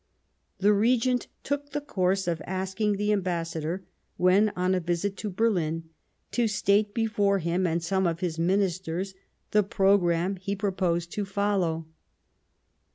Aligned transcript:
The 0.57 0.73
Regent 0.73 1.27
took 1.43 1.69
the 1.73 1.79
course 1.79 2.27
of 2.27 2.41
asking 2.47 2.93
the 2.93 3.11
Am 3.11 3.21
bassador, 3.21 3.83
when 4.17 4.49
on 4.55 4.73
a 4.73 4.79
visit 4.79 5.15
to 5.17 5.29
Berlin, 5.29 5.91
to 6.31 6.47
state 6.47 6.95
before 6.95 7.37
him 7.37 7.67
and 7.67 7.83
some 7.83 8.07
of 8.07 8.19
his 8.19 8.39
Ministers 8.39 9.13
the 9.51 9.61
programme 9.61 10.37
he 10.37 10.55
proposed 10.55 11.11
to 11.11 11.23
follow. 11.23 11.85